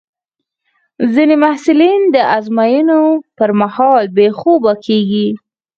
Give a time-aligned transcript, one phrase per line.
[1.13, 3.01] ځینې محصلین د ازموینو
[3.37, 5.27] پر مهال بې خوبه کېږي.